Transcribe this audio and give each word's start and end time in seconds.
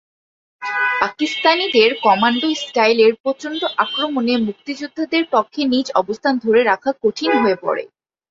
পাকিস্তানিদের 1.01 1.89
কমান্ডো 2.03 2.47
স্টাইলের 2.61 3.11
প্রচণ্ড 3.23 3.61
আক্রমণে 3.77 4.33
মুক্তিযোদ্ধাদের 4.47 5.23
পক্ষে 5.33 5.61
নিজ 5.73 5.87
অবস্থান 6.01 6.33
ধরে 6.45 6.61
রাখা 6.63 6.91
কঠিন 7.03 7.31
হয়ে 7.37 7.57
পড়ে। 7.61 7.83